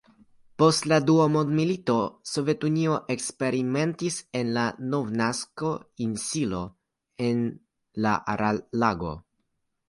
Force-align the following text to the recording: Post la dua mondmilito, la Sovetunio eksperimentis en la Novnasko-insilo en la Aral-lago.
Post 0.61 0.85
la 0.91 0.97
dua 1.09 1.25
mondmilito, 1.33 1.97
la 2.03 2.29
Sovetunio 2.29 2.95
eksperimentis 3.15 4.17
en 4.41 4.49
la 4.57 4.63
Novnasko-insilo 4.95 6.63
en 7.29 7.45
la 8.07 8.17
Aral-lago. 8.35 9.15